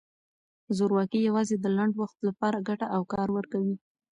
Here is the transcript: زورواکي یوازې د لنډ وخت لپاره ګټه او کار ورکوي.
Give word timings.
زورواکي 0.77 1.19
یوازې 1.27 1.55
د 1.59 1.65
لنډ 1.77 1.93
وخت 2.01 2.17
لپاره 2.27 2.65
ګټه 2.69 2.87
او 2.95 3.01
کار 3.13 3.27
ورکوي. 3.37 3.75